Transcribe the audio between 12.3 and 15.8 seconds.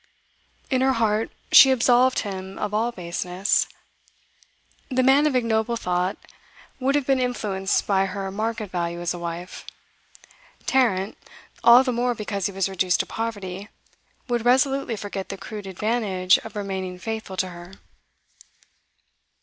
he was reduced to poverty, would resolutely forget the crude